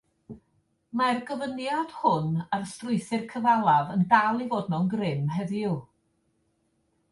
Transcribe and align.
Mae'r 1.01 1.19
gofyniad 1.27 1.93
hwn 1.97 2.31
a'r 2.57 2.65
strwythur 2.71 3.27
cyfalaf 3.35 3.93
yn 3.99 4.09
dal 4.15 4.43
i 4.49 4.51
fod 4.57 4.75
mewn 4.75 4.91
grym 4.97 5.31
heddiw. 5.37 5.79